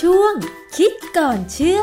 [0.00, 0.34] ช่วง
[0.76, 1.80] คิดก่อนเชื่อ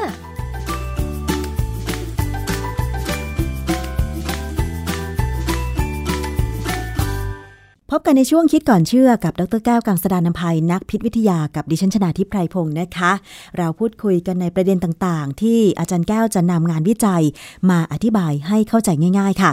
[7.91, 13.11] พบกันในช่วงคิดก่อนเชื่อกับ ดรแก้วกังสดานนภัยนักพิษวิทยากับดิฉันชนาทิพไพรพงศ์นะคะ
[13.57, 17.23] เราพูดคุยกันในประเด็นต่างๆ ที่อาจารย์แก้วจะนำงานวิจัย
[17.69, 19.51] มาอธิบายให้เข้าใจง่าย ๆ ค่ะ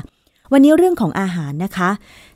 [0.57, 1.91] วันนี้เรื่องของอาหารนะคะ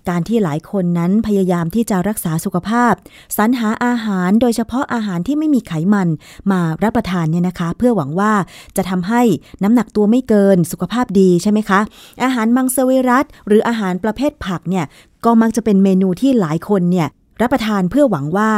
[0.09, 2.93] การที่หลายคนนั้นพยายามที่จะรักษาสุขภาพ
[3.37, 6.09] สรรหาอาหารโดยเฉพาะอาหารที่ไม่มีไขมัน
[6.51, 8.33] มารับประทานเนี่ยนะคะ เพื่อหวังว่า
[8.77, 9.23] จะทำให้
[9.63, 11.81] น้ำหนักตัวไม่เกินสุขภาพดีใช่ไหมคะ
[12.25, 14.85] อาหารมังสวิรัตหรืออาหารประเภทผักเนี่ย
[15.25, 17.09] ก็มักจะเป็นเมนูที่หลายคนเนี่ย
[17.41, 18.51] รับประทานเพื่อหวังว่า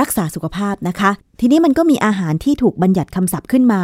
[0.00, 1.10] รักษาสุขภาพนะคะ
[1.40, 3.82] ทีนี้มันก็มีอาหารที่ถูกบัญญัติคำศัพท์ขึ้นมา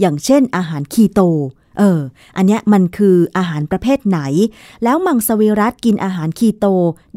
[0.00, 1.20] อย่างเช่นอาหารคีโต
[1.80, 2.00] เออ
[2.36, 4.20] อันเนี้ยมันคืออาหารประเภทไหน
[4.84, 6.66] แล้วมังสวิรัติกินอาหารคีโต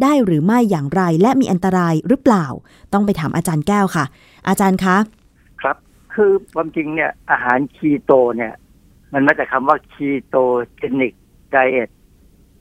[0.02, 2.45] ได้หรือไม่อย่างไร และมีอันตรายหรือเปล่า
[2.94, 4.05] ต้องไปถามอาจารย์แก้วค่ะ
[4.47, 4.97] อาจารย์คะ
[5.61, 5.78] ครับ
[6.14, 8.53] คือความจริงเนี่ยอาหารคีโตเนี่ย
[9.14, 11.14] มันมาจากคำว่า ketogenic
[11.52, 11.89] diet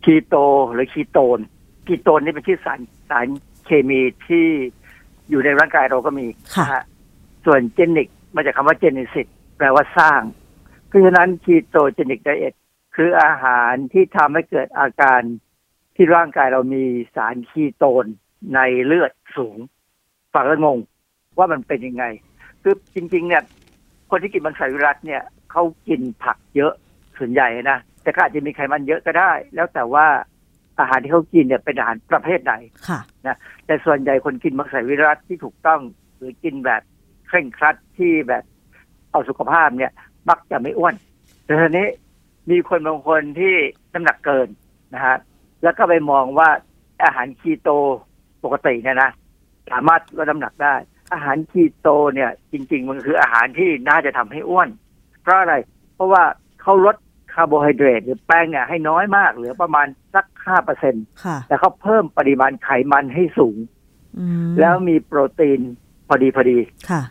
[0.05, 0.35] คีโต
[0.73, 1.39] หรือคีโตน
[1.87, 2.79] คีโตนนี่เป็นชื่อสาร
[3.11, 3.27] สาร
[3.65, 4.47] เคมีที่
[5.31, 6.85] อยู่ในร่างกายเราก็มีค่ะนะฮะ
[7.45, 9.27] ส่วน genic มาจากคำว่า genesis
[9.59, 10.21] แปลว่าสร้าง
[10.93, 12.55] เพราะฉะนั้นคีโตเจนิกไดเอท
[12.97, 15.21] คืออาหารที่ทำให้เกิดอาการ
[15.97, 16.85] ที่ร่างกายเรามี
[17.15, 18.07] สารคีโตน
[18.55, 19.59] ในเลือดสูง
[20.35, 20.79] ฟังแล้วงง
[21.39, 22.05] ว่ามันเป็นยังไง
[22.63, 23.43] คือจริง ๆ เนี่ย
[24.11, 26.73] คนที่กินมังสวิรัตเนี่ยเขากินผักเยอะ
[27.19, 30.07] ส่วนใหญ่นะแต่ก็อาจจะมีไขมันเยอะก็ได้ แล้วแต่ว่า
[30.79, 32.55] อาหารที่เขากินเนี่ยเป็นอาหารประเภทไหน
[32.89, 33.01] ค่ะ
[33.67, 35.81] แต่ส่วนใหญ่คนกินมังสวิรัตที่ถูกต้อง
[36.17, 36.83] หรือกินแบบ
[37.29, 38.45] เคร่งครัดที่แบบ
[39.11, 39.93] เอาสุขภาพเนี่ย
[40.29, 40.95] มักจะไม่อ้วน
[41.45, 41.89] แต่ทีนี้
[42.51, 43.55] มีคนบางคนที่
[43.93, 44.49] น้ำหนักเกิน
[44.95, 45.17] นะฮะ
[45.63, 46.49] แล้วก็ไปมองว่า
[47.05, 47.69] อาหารคีโต
[48.45, 49.11] ปกติเนี่ยนะ
[49.71, 50.75] สามารถลดน้ำหนักได้
[51.13, 54.69] อาหารคีโตเนี่ย จริง ๆ มันคืออาหารที่น่าจะทำให้อ้วน
[55.23, 55.55] เพราะอะไร
[55.95, 56.23] เพราะว่า
[56.63, 56.97] เขาลด
[57.33, 60.95] คาร์โบไฮเดรตหรือแป้งเนี่ยให้น้อยมาก เหลือประมาณสักห้าเปอร์เซ็น
[61.25, 63.57] ค่ะแต่เขาเพิ่มปริมาณไขมันให้สูง
[64.19, 65.61] อืมแล้วมีโปรตีน
[66.09, 66.59] พอดีพอดี
[66.91, 67.03] ค่ะ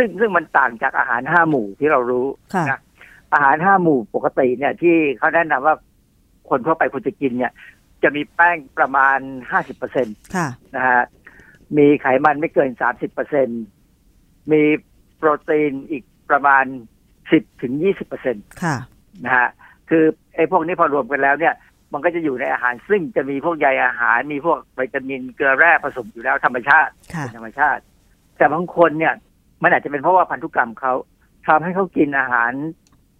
[0.00, 2.80] ซึ่งซึ่งมันต่างจากอาหารห้าหมู่ที่เรารู้ค่ะนะ
[3.34, 5.74] อาหารห้าหมู่ปกติเนี่ย ที่เขาแนะนำว่า
[6.48, 7.52] คนทั่วไปควรจะกินเนี่ย
[8.02, 9.18] จะมีแป้งประมาณ
[9.50, 11.02] ห้าสิบเปอร์เซ็นตค่ะนะฮะ
[11.76, 13.48] มีไขมันไม่เกินสามสิบเปอร์เซ็น
[14.52, 14.62] มี
[15.16, 16.64] โปรตีนอีกประมาณ
[17.32, 18.76] สิบถึงยี่สิบเปอร์เซ็นตค่ะ
[19.24, 19.48] นะฮะ
[19.90, 21.54] คือไอ้พวกนี้พอรวมกันแล้วเนี่ย
[21.92, 27.82] มันก็จะอยู่ในอาหารซึ่งจะมีพวกใยอาหารมีพวกวิตามินเกลือแร่ผสมอยู่แล้วธรรมชาติค่ะเป็นธรรมชาติ
[28.36, 29.14] แต่บางคนเนี่ย
[29.62, 30.92] มันอาจจะเป็นเพราะว่าพันธุกรรมเขา
[31.46, 32.52] ทำให้เขากินอาหาร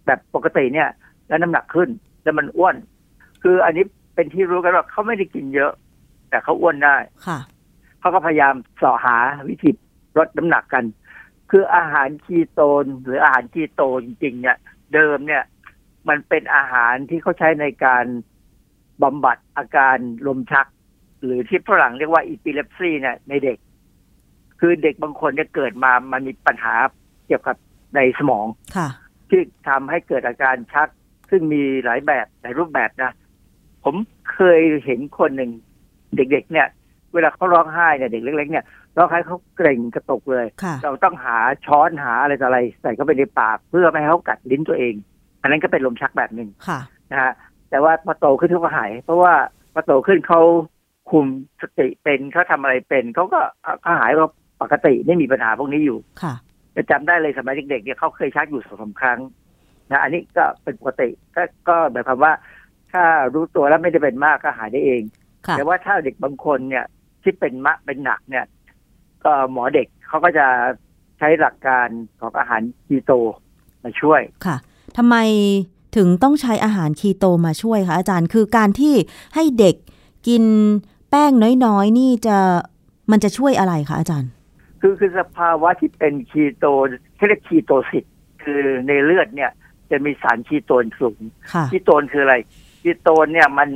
[0.05, 0.89] แบบปกติเนี่ย
[1.27, 1.89] แล้วน้ำหนักขึ้น
[2.23, 2.75] แล้วมันอ้วน
[3.43, 3.85] คืออันนี้
[4.15, 5.71] เป็นที่รู้กันว่าเขาไม่ได้กินเยอะ
[6.29, 6.97] แต่เขาอ้วนได้
[7.27, 7.39] ค่ะ
[7.99, 9.17] เขาก็พยายามเสาะหา
[9.49, 9.71] วิธี
[10.17, 10.85] ลดน้ำหนักกัน
[11.51, 14.57] คืออาหารคีโตนหรืออาหารคีโตจริงๆเนี่ย
[14.93, 15.43] เดิมเนี่ย
[16.09, 18.05] มันเป็นอาหารที่เขาใช้ในการ
[19.03, 19.97] บำบัดอาการ
[20.27, 20.67] ลมชัก
[21.23, 23.57] หรือที่ฝรั่งเรียกว่าอีปิเลปซีเนี่ยในเด็ก
[24.63, 26.73] คือเด็กบางคนเนี่ยเกิดมามันมีปัญหา
[27.27, 27.55] เกี่ยวกับ
[27.95, 28.89] ในสมองค่ะ
[29.29, 30.87] ที่ทำให้เกิดอาการชัก
[31.29, 33.11] ซึ่งมีหลายแบบหลายรูปแบบนะ
[33.83, 33.95] ผม
[34.33, 35.51] เคยเห็นคนหนึ่ง
[36.15, 36.67] เด็กๆเนี่ย
[37.13, 38.65] เวลาเขาร้องไห้เนี่ยเด็กเล็กๆเนี่ย
[38.97, 44.93] ร้องไห้เขาเกร็งกระตกเลยค่ะเราต้องหาช้อนหาอะไรต่ออะไร ใส่เข้าไปในปาก เพื่อไม่ให้เขากัดลิ้นตัวเอง
[45.41, 46.79] อันนั้นก็เป็นลมชักแบบหนึ่งค่ะ
[47.11, 47.31] นะฮะ
[47.69, 49.33] แต่ว่าพอโตขึ้นเขาก็หาย เพราะว่า
[49.73, 50.41] พอโตขึ้นเขา
[51.11, 51.25] คุม
[51.61, 53.39] สติเป็นเขาทำอะไรเป็นเขาก็
[53.81, 54.27] เขาหายว่า
[54.61, 56.33] ปกติไม่มีปัญหาพวกนี้อยู่ค่ะ
[56.75, 59.19] จะจำได้เลยสมัยเด็กๆเนี่ยเขาเคยชักอยู่สองสามครั้ง
[59.91, 62.33] นะอันนี้ก็เป็นปกติก็ก็หมายความว่า
[62.91, 65.01] ถ้ารู้ตัวแล้วไม่ได้เป็นมากก็หายได้เอง
[65.47, 66.85] ค่ะแต่ว่าถ้าเด็กบางคนเนี่ย
[67.23, 68.45] ที่เป็นมะเป็นหนักเนี่ย
[69.23, 70.47] ก็หมอเด็กเขาก็จะ
[71.17, 71.87] ใช้หลักการ
[72.19, 73.11] ของอาหารคีโต
[73.83, 74.57] มาช่วยค่ะ
[74.97, 75.15] ทำไม
[75.95, 78.93] ถึงต้องใช้อาหารคีโตมาช่วยคะอาจารย์คือการที่
[79.35, 79.75] ให้เด็ก
[80.27, 80.43] กิน
[81.09, 81.31] แป้ง
[81.65, 82.37] น้อยๆ นี่จะ
[83.11, 84.31] มันจะช่วยอะไรคะอาจารย์
[84.81, 86.65] คือคือสภาวะที่เป็นคีโต
[87.15, 88.05] เขาเรียกคีโตซิส
[88.43, 89.51] คือในเลือดเนี่ย
[89.91, 91.19] จะมีสารคีโตนสูง
[91.53, 92.35] ค่ะคีโตนคืออะไร
[92.81, 93.69] คีโตนเนี่ยมัน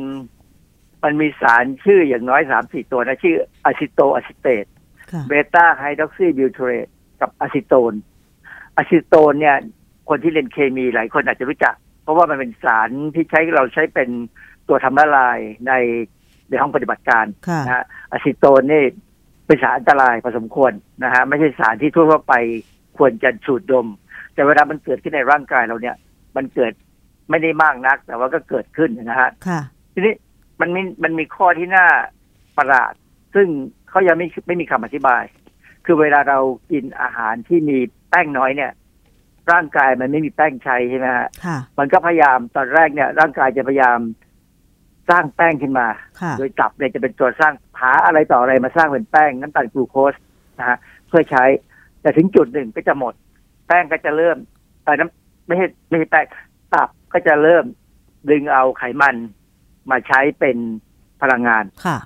[1.03, 3.35] มันมีสารชื่ออย่างน้อยสามสี่ตัวนะชื่อ
[3.65, 4.65] acetoacetate
[5.11, 6.87] ค่ะ beta-hydroxybutyrate
[7.21, 7.93] กับอะซิโตน
[8.77, 9.55] อะซิโตนเนี่ย
[10.09, 14.09] คนที่เรียนเคมีหลายคนอาจจะรู้จัก เพราะว่ามันเป็นสารที่ใช้เราใช้เป็น
[14.67, 15.73] ตัวทำละลายใน
[16.49, 18.83] ในห้องปฏิบัติการค่ะนะฮะอะซิโตนนี่
[19.45, 20.71] เป็นสารอันตรายพอสมควร
[21.03, 22.33] นะฮะไม่ใช่สารที่ทั่วๆไป
[22.97, 23.87] ควรจะสูดดม
[24.33, 25.95] แต่เวลามันเกิดขึ้นในร่างกายเราเนี่ย
[26.35, 26.73] มันเกิด
[27.29, 29.61] ไม่ได้มากนัก แต่ว่าก็เกิดขึ้นนะฮะค่ะ
[29.93, 30.13] ทีนี้
[30.61, 31.87] มันมีมันมีข้อที่น่า
[32.57, 32.93] ประหลาด
[33.35, 33.47] ซึ่ง
[33.89, 35.23] เขายังไม่ไม่มีคำอธิบาย
[35.85, 36.39] คือเวลาเรา
[36.71, 37.77] กินอาหารที่มี
[38.09, 38.71] แป้งน้อยเนี่ย
[39.51, 43.99] ร่างกายมันไม่มีแป้งใช้ใช่ไหมฮะค่ะมันก็พยายามตอนแรกเนี่ย ร่างกายจะพยายาม
[45.09, 45.87] สร้างแป้งขึ้นมา
[46.21, 50.13] ค่ะโดยตับเนี่ยจะเป็นตัวสร้างหาอะไรต่ออะไรมาสร้างเป็นแป้งน้ำตาลกลูโคส
[50.59, 51.43] นะฮะเพื่อใช้
[52.01, 53.13] แต่ถึงจุดหนึ่งก็จะหมด
[53.67, 54.37] แป้งก็จะเริ่ม
[54.83, 56.25] เอ่อน้ำไม่ใช่ไม่ใช่แป้ง
[56.73, 57.65] ตับก็จะเริ่ม
[58.29, 59.15] ดึงเอาไขมัน
[59.91, 60.57] มาใช้เป็น
[61.21, 61.97] พลังงานค่ะ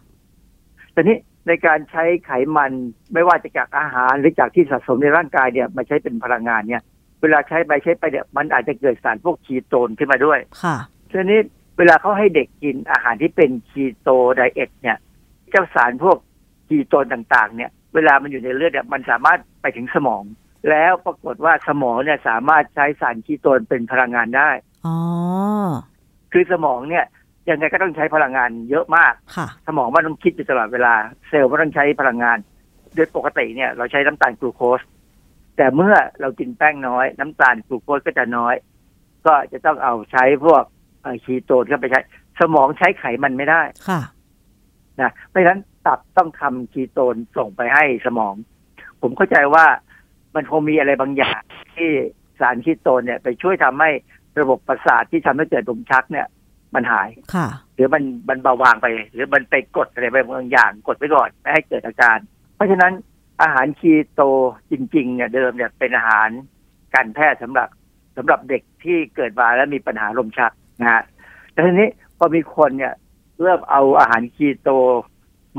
[0.91, 1.17] แต่นี้
[1.47, 2.71] ในการใช้ไขมัน
[3.13, 6.83] ไม่ว่าจะจากอาหารหรือจากที่สะสมในร่างกายเนี่ยมาใช้เป็นพลังงานเนี่ย
[7.21, 10.75] เวลาใช้ไปใช้ไปเนี่ยมันอาจจะเกิดสารพวกคีโตนขึ้นมาด้วย ค่ะ
[11.11, 11.39] ทีนี้
[11.79, 14.97] เวลาเขาให้เด็กกินอาหารที่เป็น keto diet เนี่ย
[15.51, 16.17] เจ้าสารพวก
[16.67, 20.23] คีโตนต่างๆ เนี่ย เวลามันอยู่ในเลือดเนี่ยมันสามารถไปถึงสมอง
[20.69, 24.49] แล้วปรากฏว่าสมองเนี่ยสามารถใช้สารคีโตนเป็นพลังงานได้
[24.85, 24.97] อ๋อ
[26.31, 27.05] คือสมองเนี่ย
[27.49, 30.93] ยังไงก็ต้องใช้พลังงานเยอะมากค่ะสมองมันต้องคิดอยู่ตลอดเวลา
[31.27, 32.37] เซลล์มันต้องใช้พลังงาน
[32.95, 34.81] โดยปกติเนี่ย เราใช้น้ำตาลกลูโคส
[35.57, 38.55] แต่เมื่อเรากินแป้งน้อย น้ำตาลกลูโคสก็จะน้อย
[39.25, 40.78] ก็จะต้องเอาใช้พวกเอ่อ
[41.25, 42.01] คีโตนเข้าไปใช้
[42.39, 44.01] สมองใช้ไขมันไม่ได้ค่ะ
[45.01, 48.33] นะเพราะฉะนั้นตับต้องทำคีโตนส่งไปให้สมอง
[49.01, 49.65] ผมเข้าใจว่า
[50.35, 51.41] มันคงมีอะไรบางอย่าง
[51.75, 51.89] ที่
[52.39, 53.89] สารคีโตนเนี่ย ไปช่วยทำให้
[54.39, 56.27] ระบบประสาทที่ทำให้เกิดลมชักเนี่ย
[56.75, 62.17] มันหายค่ะ หรือมันมันเบาบางไป หรือมันไปกดอะไรไปบางอย่างกดไว้ก่อนไม่ให้เกิดอาการ
[62.55, 62.93] เพราะฉะนั้น
[63.41, 64.21] อาหารคีโต
[64.71, 66.29] จริง ๆ เนี่ยเดิมเนี่ยเป็นอาหาร
[66.95, 67.69] การแพทย์สำหรับ
[68.17, 71.01] สำหรับเด็กที่เกิดมาแล้วมีปัญหาลมชัก นะฮะ
[71.51, 72.93] แต่ทีนี้พอมีคนเนี่ย
[73.41, 74.69] เริ่มเอาอาหารคีโต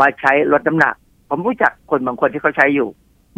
[0.00, 0.94] มาใช้ลดน้ำหนัก
[1.28, 2.88] ผมรู้จักคนบางคนที่เขาใช้อยู่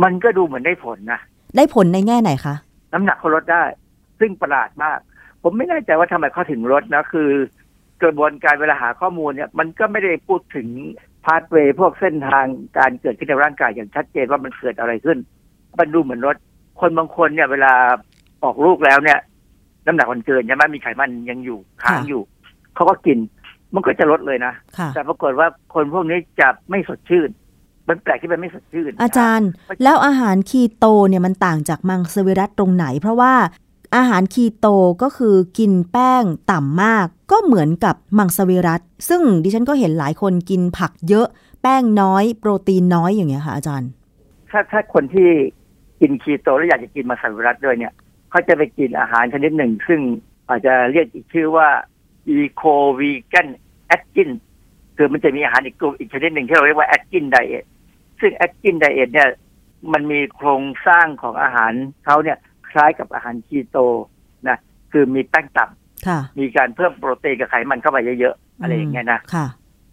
[0.03, 1.21] มันก็ดูเหมือนได้ผลนะ
[1.57, 2.55] ได้ผลในแง่ไหนคะ
[2.93, 3.65] น้ำหนักเขาลดได้
[4.21, 4.99] ซึ่งประหลาดมาก
[5.43, 7.29] ผมไม่แน่ใจว่าทำไมเขาถึงลดนะคือ
[8.03, 10.69] กระบวนการเวลาหาข้อมูลเนี่ย มันก็ไม่ได้พูดถึง
[11.25, 12.47] พาสเวย์พวกเส้นทาง
[12.79, 15.19] การเกิดขึ้นในร่างกายอย่างชัดเจนว่ามันเกิดอะไรขึ้น
[15.79, 16.37] มันดูเหมือนลด
[16.81, 17.73] คนบางคนเนี่ย เวลา
[18.45, 19.19] ออกลูกแล้วเนี่ย
[19.87, 22.23] น้ำหนักมันเกินใช่ไหมมีไขมันยังอยู่ค้างอยู่
[22.75, 23.19] เขาก็กิน
[23.75, 27.31] มันก็จะลดเลยนะค่ะแต่ปรากฏว่าคนพวกนี้จะไม่สดชื่น
[27.89, 29.51] มันแปลกที่มันไม่สดชื่นอาจารย์
[29.83, 33.35] แล้วอาหารคีโตเนี่ยมันต่างจากมังสวิรัตตรงไหน เพราะว่า
[33.97, 34.67] อาหารคีโต
[35.03, 41.27] ก็คือกินแป้งต่ำมาก ก็เหมือนกับมังสวิรัตซึ่งดิฉันก็เห็นหลายคนกินผักเยอะ
[41.63, 43.91] แป้งน้อย โปรตีนน้อยอย่างเงี้ยค่ะอาจารย์
[44.51, 45.29] ถ้าถ้าคนที่
[46.01, 47.93] กินคีโตแล้วอยากจะกินมังสวิรัตด้วยเนี่ย
[48.33, 50.01] เขาจะไปกินอาหารชนิดหนึ่ง ซึ่ง
[50.49, 51.69] อาจจะเรียกอีกชื่อว่า
[52.37, 53.49] eco vegan
[53.95, 54.31] atkin
[54.97, 57.65] คือมันจะมีอาหารอีกกลุ่มอีกชนิดหนึ่งที่เราเรียกว่า atkin diet
[58.21, 59.29] ซึ่ง atkin diet เนี่ย
[59.93, 61.73] มันมีโครงสร้างของอาหาร
[62.05, 62.39] เขาเนี่ย
[62.71, 63.79] คล้ายกับอาหารคีโต
[64.49, 64.59] นะ
[64.93, 65.67] คือมีแป้งต่
[66.07, 69.47] ค่ะำมีการเพิ่มโปรตีนกับไขมันเข้าไปเยอะๆอะไรอย่างเงี้ยนะค่ะ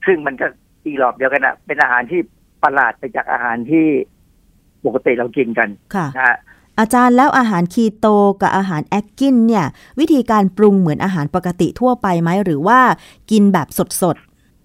[0.05, 0.47] ซึ่งมันก็
[0.85, 2.21] อีกรอบเดียวกันนะเป็นอาหารที่
[2.63, 3.85] ประหลาดไปจากอาหารที่
[4.85, 6.37] ปกติเรากินกันค่ะนะฮะ
[6.79, 8.07] อาจารย์แล้วอาหารคีโต
[8.41, 9.65] กับอาหารแอคกินเนี่ย
[9.99, 12.79] วิธีการปรุงเหมือนอาหารปกติทั่วไปไหมหรือว่า
[13.31, 13.67] กินแบบ
[14.01, 14.15] สด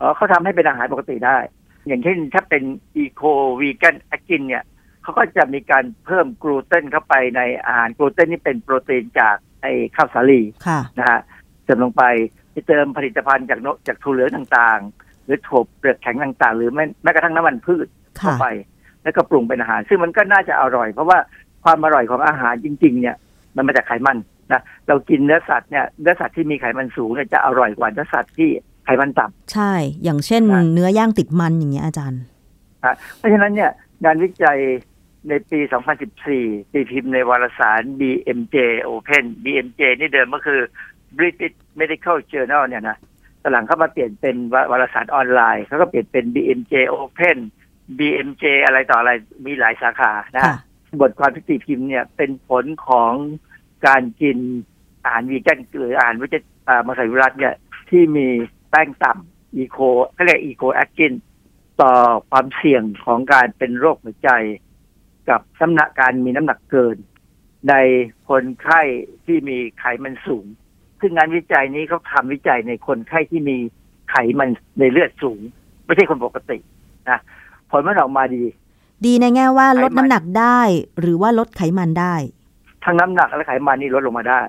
[0.00, 1.38] อ๋อเขาทำให้เป็นอาหารปกติได้
[1.86, 2.62] อย่างเช่นถ้าเป็น
[2.96, 3.22] อีโค
[3.60, 4.64] วีแกนแอกินเนี่ย
[5.02, 11.20] เขาก็จะมีการเพิ่มกลูเตนเข้าไปในอาหารกลูเตนนี่เป็นโปรตีนจากไอ้ข้าวสาลีๆค่ะนะฮะ
[11.64, 12.02] เติมลงไป
[12.54, 18.46] จะเติมผลิตภัณฑ์จากนกจากถั่วเหลืองต่างๆ หรือถั่วเปลือกแข็งต่างๆ หรือแม้แม้กระทั่งน้ำมันพืชเข้าค่ะไป
[19.02, 21.18] แล้วก็ปรุงเป็นอาหาร ซึ่งมันก็น่าจะอร่อย เพราะว่า
[21.64, 23.16] ความอร่อยของอาหารจริง ๆ เนี่ย
[23.56, 24.16] มันมาจากไขมัน
[24.52, 28.50] นะเรากินเนื้อสัตว์เนี่ยเนื้อสัตว์ที่มีไขมันสูงเนี่ยจะอร่อยกว่าเนื้อสัตว์ที่
[28.84, 29.72] ไขมันต่ำใช่
[30.04, 32.22] อย่างเช่นนะเนื้อย่างติดมันอย่างเงี้ยอาจารย์
[33.18, 33.70] เพราะฉะนั้นเนี่ย
[34.04, 34.58] งานวิจัย
[35.28, 35.60] ในปี
[36.16, 38.56] 2014 ตีพิมพ์ในวารสาร BMJ
[38.88, 40.60] Open BMJ นี่เดิมก็คือ
[41.18, 42.96] British Medical Journal เนี่ยนะ
[43.42, 47.38] ตอนหลังเขามาเปลี่ยนเป็นววารสารออนไลน์เขาก็เปลี่ยนเป็น BMJ Open
[47.98, 49.10] BMJ อะไรต่ออะไร
[49.46, 50.56] มีหลายสาขานะค่ะ
[51.00, 53.12] บทความที่ตีพิมพ์เนี่ยเป็นผลของ
[53.86, 54.38] การกิน
[55.02, 57.54] อาหารวีแกนหรืออาหารวิจัยอ่ามาใส่วิรัตเนี่ย
[57.90, 58.26] ที่มี
[58.70, 59.78] แป้งต่ำ Eco
[60.14, 61.12] เขาเรียก Eco-Atkins
[61.82, 61.92] ต่อ
[62.30, 64.30] ความเสี่ยงของการเป็นโรคหัวใจ
[65.28, 66.96] กับน้ำหนักการมีน้ำหนักเกิน
[67.68, 67.74] ใน
[68.28, 68.80] คนไข้
[69.24, 70.46] ที่มีไขมันสูง
[71.00, 73.56] ซึ่งงานวิจัยนี้เขาทำวิจัยในคนไข้ที่มี
[74.10, 74.48] ไขมัน
[74.78, 75.40] ในเลือดสูง
[75.84, 76.58] ไม่ใช่คนปกติ
[77.10, 77.18] นะ
[77.70, 78.44] ผลมันออกมาดี
[79.06, 80.60] ดีในแง่ว่าไขมันลดน้ำหนักได้
[81.00, 82.14] หรือว่าลดไขมันได้
[82.84, 84.42] ทั้งน้ำหนักและไขมันนี่ลดลงมาได้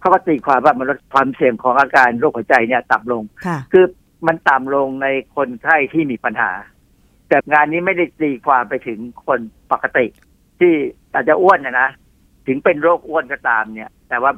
[0.00, 3.84] เขาก็ตีความว่ามันลดความเสี่ยงของอาการโรคหัวใจเนี่ยต่ำลงค่ะคือ
[4.26, 6.50] มันต่ำลงในคนไข้ที่มีปัญหา
[7.28, 9.40] แต่งานนี้ไม่ได้ตีความไปถึงคน
[9.72, 10.06] ปกติ
[10.60, 10.72] ที่
[11.12, 11.88] อาจจะอ้วนนะนะ
[12.46, 14.30] ถึงเป็นโรคอ้วนก็ตามเนี่ย แต่ว่า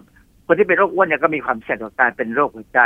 [0.46, 2.80] คนที่เป็นโรคอ้วนเนี่ยก็มีความเสี่ยงต่อการเป็นโรคหัวใจ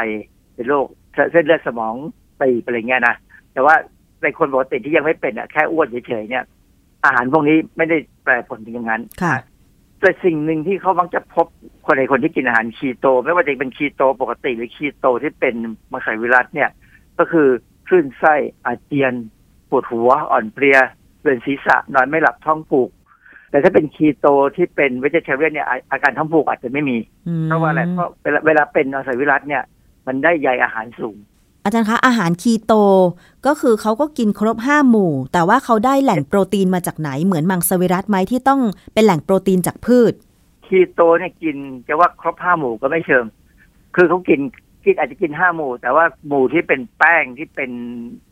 [0.55, 0.87] เป็นโรค
[1.33, 1.95] เส้นเลือดสมอง
[2.41, 3.15] ตีบอะไรเงี้ยนะ
[3.53, 3.75] แต่ว่า
[4.25, 6.45] ในคนปกติที่ยังไม่เป็นอะแค่อ้วนเฉยๆเนี่ย
[7.05, 9.37] อาหารพวกนี้ไม่ได้แปรผลถึงอย่างนั้นค่ะ
[10.01, 11.47] แต่สิ่งหนึ่งที่เขามักจะพบ
[11.87, 15.55] คนในคนที่กินอาหารคีโต ไม่ว่าจะเป็นคีโตปกติหรือคีโตที่เป็น
[15.93, 16.71] มังสวิรัตเนี่ย
[17.19, 17.49] ก็คือ
[17.87, 18.35] คลื่นไส้
[18.67, 19.15] อาเจียน
[19.71, 20.79] ปวดหัวอ่อนเพลีย
[21.23, 22.91] เวียนศีรษะนอนไม่หลับท้องผูก
[23.51, 24.27] แต่ถ้าเป็นคีโต
[24.57, 26.97] ที่เป็นเวจเทเรียนเนี่ยอาอาการท้องผูกอาจจะไม่มี
[27.29, 29.63] อืมเพราะว่าอะไรเพราะเวลาเวลาเป็นมังสวิรัตเนี่ย
[30.07, 31.17] มันได้ใยอาหารสูง
[31.65, 32.73] อาจารย์คะอาหารคีโต
[33.47, 38.61] ก็คือเขาก็กินครบห้าหมู่ แต่ว่าเขาได้แหล่งโปรตีนมาจากไหนเหมือนมังสวิรัตไหมที่ต้อง
[38.95, 40.13] เป็นแหล่งโปรตีนจากพืช
[40.67, 41.57] คีโตเนี่ยกิน
[41.89, 43.25] จะว่าครบห้าหมู่ก็ไม่เชิง
[43.95, 44.41] คือเขากิน
[44.85, 47.71] กินอาจจะกินห้าหมู่ แต่ว่าหมู่ที่เป็นแป้งที่เป็น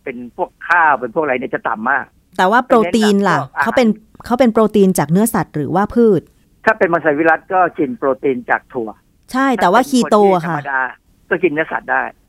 [0.02, 2.04] เป็นพวกข้าวเป็นพวกอะไรเนี่ยจะต่ำมาก
[2.36, 3.88] แต่ว่าโปรตีนล่ะเป็นเน้นหลักพวกอาหารเขาเป็น
[4.24, 6.20] เขาเป็นโปรตีนจากเนื้อสัตว์หรือว่าพืช
[6.64, 8.88] ถ้าเป็นมังสวิรัตก็กินโปรตีนจากถั่ว
[9.32, 10.82] ใช่แต่ว่าคีโตถ้าอะเป็นนที่ธรค่ะรมดา
[11.30, 12.21] ก็กินเนื้อสัตว์ได้อ๋อ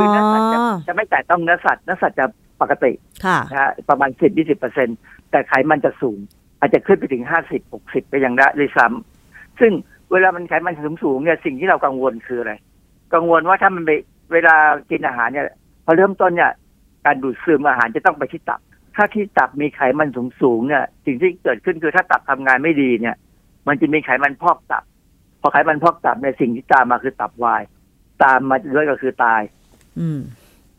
[0.00, 0.58] คือเนื้อสัตว์จะ
[0.88, 2.26] จะไม่แตะต้องเนื้อสัตว์เนื้อสัตว์จะ
[2.60, 2.92] ปกติ
[3.24, 4.88] ค่ะนะฮะประมาณสิบยี่สิบเปอร์เซ็น
[5.30, 6.18] แต่ไขมันจะสูง
[6.60, 9.72] อาจจะขึ้นไปถึงห้าสิบหกสิบไปยังได้เลยซ้ำซึ่ง
[10.12, 12.52] เวลามันไขมันสูงสูงๆเนี่ยสิ่งที่เรากังวลคืออะไร
[13.14, 13.90] กังวลว่าถ้ามันไป
[14.32, 14.56] เวลา
[14.90, 15.46] กินอาหารเนี่ย
[15.84, 16.52] พอเริ่มต้นเนี่ย
[17.06, 18.60] การดูดซึมอาหารจะต้องไปที่ตับ
[18.96, 23.16] ถ้าที่ตับมีไขมันสูงสูงๆเนี่ย สิ่งที่เกิดขึ้นคือถ้าตับทำงานไม่ดีเนี่ย
[23.68, 24.84] มันจะมีไขมันพอกตับ
[25.40, 27.62] พอไขมันพอกตับเนี่ยสิ่งที่ตามมาคือตับวาย
[28.22, 29.57] ตามมาด้วยก็คือตายอืม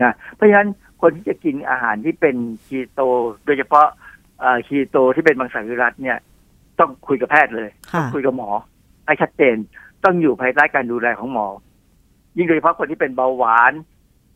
[0.02, 0.70] นะเพราะฉะนั้น
[1.02, 2.36] คนที่จะกินอาหารที่เป็น
[2.66, 3.02] คีโต
[3.46, 3.88] โดยเฉพาะ
[4.40, 6.18] เอ่อคีโตที่เป็นมังสวิรัตเนี่ย
[6.80, 8.50] ต้องคุยกับแพทย์เลยค่ะต้องคุยกับหมอ
[9.06, 9.56] ให้ชัดเจน
[10.04, 11.48] ต้องอยู่ภายใต้การดูแลของหมอ
[12.38, 13.74] ยิ่งโดยเฉพาะคนที่เป็นเบาหวาน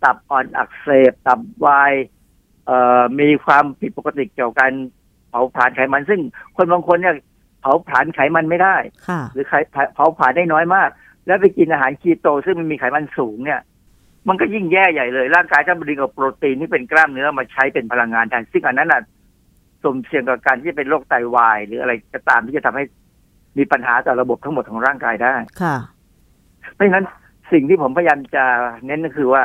[0.04, 1.94] ตับอ่อนอักเสบตับวาย
[2.66, 4.74] เอ่อมีความผิดปกติเกี่ยวกับการ
[5.30, 6.22] เผาผลาญไขมัน ซึ่ง
[6.58, 7.16] คนบางคนเนี่ย
[7.62, 8.75] เผาผลาญไขมันไม่ได้
[9.08, 9.54] ค่ะหรือไข
[9.94, 10.90] เผาผลาญได้น้อยมาก
[11.25, 13.62] แล้วไปกินอาหารคีโต ซึ่งมันมีไขมันสูงเนี่ย
[14.27, 19.01] มันก็ยิ่งแย่ใหญ่เลย ร่างกายจะดึงเอาโปรตีนที่เป็นกล้ามเนื้อมาใช้เป็นพลังงานแทนซึ่งอันนั้นน่ะ
[19.84, 22.84] สมเสี่ยงกับการที่จะเป็นโรคไตวาย หรืออะไรก็ตามที่จะทำให้
[23.58, 25.75] มีปัญหาต่อระบบทั้งหมดของร่างกายได้ ค่ะ
[26.74, 27.06] เพราะฉะนั้น
[27.51, 28.46] สิ่งที่ผมพยายามจะ
[28.86, 29.44] เน้นก็คือว่า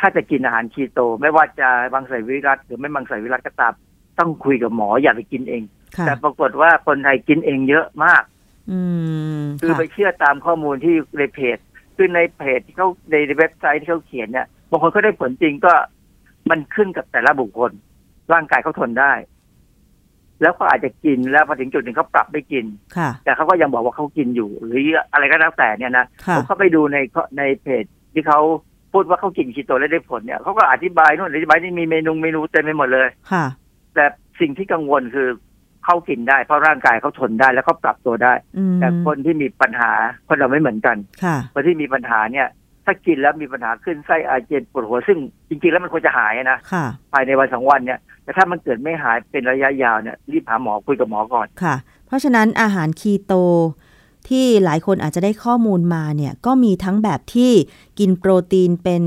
[0.00, 3.74] ถ้าจะกินอาหารคีโต ไม่ว่าจะบางใส่วิรัตหรือไม่บางใส่วิรัตก็ตาม
[4.18, 5.62] ต้องคุยกับหมออย่าไปกินเอง
[5.96, 8.22] ค่ะแต่ปรากฏว่าคนไทยกินเองเยอะมาก
[8.70, 8.80] อื
[9.38, 11.58] มคือค่ะไปเชื่อตามข้อมูลที่ในเพจ
[11.96, 15.72] คือในเพจที่เขาในเว็บไซต์ที่เขาเขียนเนี่ยบางคนเขาได้ผลจริงก็
[16.50, 17.72] มันขึ้นกับแต่ละบุคคล
[18.32, 19.12] ร่างกายเขาทนได้
[20.42, 22.64] แล้วเขาอาจจะกินแล้วพอถึงจุดหนึ่งเขาปรับไม่กิน
[22.96, 26.98] ค่ะแต่เขาก็ยังบอกว่าเขากินอยู่ หรืออะไรก็แล้วแต่เนี่ยนะค่ะผมเข้าไปดูใน
[27.38, 28.40] ในเพจที่เขา
[28.92, 33.44] พูดว่าเขากินคีโตแล้วได้ผลเนี่ยเขาก็อธิบายนู่นอธิบายนี่มีเมนูเมนูเต็มไปหมดเลยค่ะ
[33.94, 34.04] แต่
[34.40, 35.28] สิ่งที่กังวลคือ
[35.84, 39.92] เขากินได้ เพราะร่างกายเขาทนได้แล้วเขาปรับตัวได้อืมแต่คนที่มีปัญหา
[40.28, 42.48] คนเราไม่เหมือนกันค่ะคนที่มีปัญหาเนี่ย
[42.84, 51.74] ถ้ากินแล้วมีปัญหาขึ้นไส้อาเจียนปวดหัวซึ่งจริงๆแล้วมันควรจะหายนะค่ะภายในวันสองวันเนี่ยแต่ถ้ามันเกิดไม่หายเป็นระยะยาวเนี่ยรีบหาหมอคุยกับหมอก่อนค่ะ
[52.06, 53.34] เพราะฉะนั้นอาหารคีโต
[54.28, 57.52] ที่หลายคนอาจจะได้ข้อมูลมาเนี่ยก็มีทั้งแบบที่
[57.98, 59.04] กินโปรตีนเป็น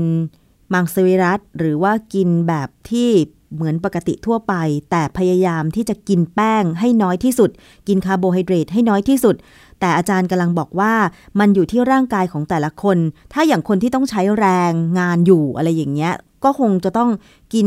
[0.74, 3.10] มังสวิรัติหรือว่ากินแบบที่
[3.54, 4.54] เหมือนปกติทั่วไป
[4.90, 7.50] แต่พยายามที่จะกินแป้งให้น้อยที่สุด
[7.88, 9.36] กินคาร์โบไฮเดรตให้น้อยที่สุด
[9.80, 10.92] แต่อาจารย์กำลังบอกว่า
[11.38, 12.98] มันอยู่ที่ร่างกายของแต่ละคน
[13.32, 16.14] ถ้าอย่างคนที่ต้องใช้แรงงานอยู่อะไรอย่างเงี้ย
[16.44, 17.10] ก็คงจะต้อง
[17.54, 17.66] กิน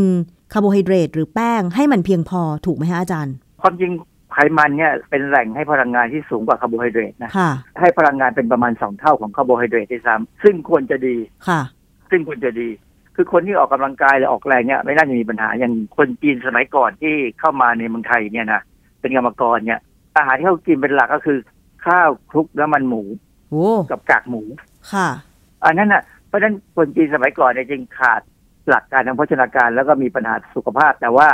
[0.54, 3.92] คาร์โบไฮเดรตหรือแป้งให้มันเพียงพอถูกไหมฮะอาจารย์ความจริง
[4.32, 11.16] ไขมันเนี่ยเป็นแหล่งให้พลังงานที่สูงกว่าคาร์โบไฮเดรตนะค่ะให้พลังงานเป็นประมาณสองเท่าของคาร์โบไฮเดรตด้วยซ้ำซึ่งควรจะดี
[11.48, 11.62] ค่ะ
[12.10, 12.70] ซึ่งควรจะดี
[13.16, 18.62] คือคนที่ออกกำลังกายหรือออกแรงเนี่ยไม่น่าจะมีปัญหาอย่างคนจีนสมัยก่อนที่เข้ามาในเมืองไทยเนี่ยนะ
[19.00, 19.80] เป็นกรรมกรเนี่ย
[20.18, 21.40] อาหารที่เขากินเป็นหลักก็คือ
[21.86, 23.04] ข้าวคลุกน้ำมันหมู
[23.50, 24.44] โอ้กับกากหมู
[24.92, 25.08] ค่ะ
[25.66, 28.22] อันนั้นน่ะเพราะฉะนั้นคนจีนสมัยก่อนเนี่ยจึงขาด
[28.70, 31.28] หลักการทางโภชนาการแล้วก็มีปัญหาสุขภาพ แต่ว่า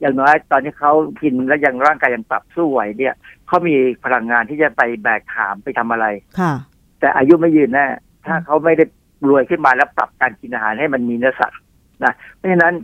[0.00, 0.92] อย่างน้อยตอนที่เขา
[1.22, 3.14] กินแล้วยังร่างกายยังปรับสู้ไหวเนี่ย
[3.46, 6.06] เขามีพลังงานที่จะไปแบกขามไปทำอะไร
[6.40, 6.52] ค่ะ
[7.00, 7.86] แต่อายุไม่ยืนแน่
[8.26, 8.84] ถ้าเขาไม่ได้
[9.28, 11.60] รวยขึ้นมาแล้วปรับการกินอาหารให้มันมีเนื้อสัตว์
[12.04, 12.74] นะเพราะฉะนั้น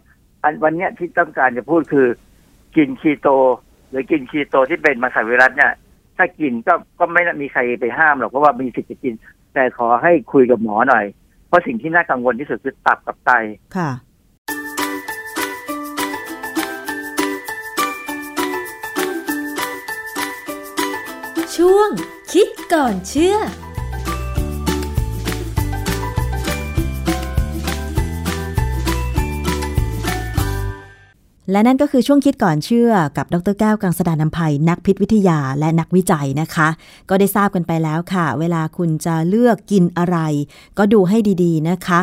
[0.43, 2.07] อันวันเนี้ยที่ต้องการจะพูดคือ
[2.77, 3.29] กินคีโต
[3.91, 5.73] หรือกินคีโตที่เป็นมังสวิรัตเนี่ย
[6.17, 9.15] ถ้ากินก็ก็ไม่มีใครไปห้ามหรอกเพราะว่ามีสิทธิ์จะกิน
[9.55, 11.05] แต่ขอให้คุยกับหมอหน่อย
[11.49, 13.31] เพราะสิ่งที่น่ากังวลที่สุดคือตับกับไต
[13.77, 13.91] ค่ะ
[21.57, 21.91] ช่วง
[22.33, 23.37] คิดก่อนเชื่อ
[31.51, 36.69] และนั่นก็คือช่วงคิดก่อนเชื่อกับดรแก้วกังสดานนภัยนักพิษวิทยาและนักวิจัยนะคะ
[37.09, 40.19] ก็ได้ทราบกันไปแล้วค่ะ เวลาคุณจะเลือกกินอะไร
[40.79, 42.01] ก็ดูให้ดีๆนะคะ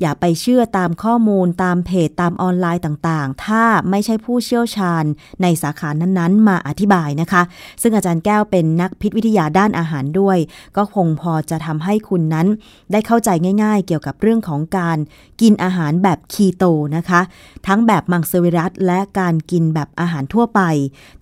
[0.00, 5.04] อย่าไปเชื่อตามข้อมูลตามเพจตามออนไลน์ต่างๆ ถ้าไม่ใช่ผู้เชี่ยวชาญ
[5.42, 7.42] ในสาขานั้นๆ มาอธิบายนะคะ
[7.82, 10.38] ซึ่งอาจารย์แก้วเป็นนักพิษวิทยาด้านอาหารด้วย
[10.76, 12.46] ก็คงพอจะทำให้คุณนั้น
[12.92, 13.28] ได้เข้าใจ
[13.62, 14.98] ง่าย ๆ เกี่ยวกับเรื่องของการ
[15.40, 16.64] กินอาหารแบบคีโต
[16.96, 17.20] นะคะ
[17.66, 20.60] ทั้งแบบมังสวิรัตและการกินแบบอาหารทั่วไป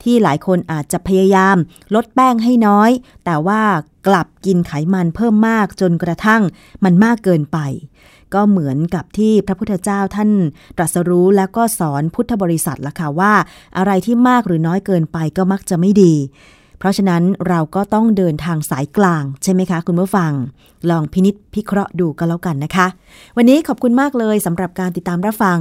[0.02, 1.56] ที่หลายคนอาจจะพยายาม
[1.94, 2.90] ลดแป้งให้น้อย
[3.24, 3.62] แต่ว่า
[4.06, 6.42] กลับกินไขมันเพิ่มมากจนกระทั่ง
[6.84, 7.58] มันมากเกินไป
[8.34, 10.30] ก็เหมือนกับที่พระพุทธเจ้าท่าน
[10.76, 13.32] ตรัสรู้แล้วก็สอนพุทธบริษัทละค่ะว่า
[13.76, 16.14] อะไรที่มากหรือน้อยเกินไปก็มักจะไม่ดี
[16.78, 20.32] เพราะฉะนั้นเราก็ต้องเดินทางสายกลาง ใช่ไหมคะ คุณผู้ฟัง
[20.90, 22.86] ลองพินิษพิเคราะห์ดูก็แล้วกันนะคะ
[23.36, 25.58] วันนี้ขอบคุณมากเลยสำหรับการติดตามรับฟัง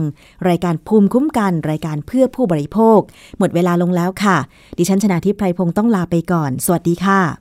[0.50, 3.00] รายการภูมิคุ้มกัน รายการเพื่อผู้บริโภค
[3.40, 4.38] หมดเวลาลงแล้วค่ะ
[4.78, 7.41] ดิฉันชนะทิพไพรพงศ์ต้องลาไปก่อน สวัสดีค่ะ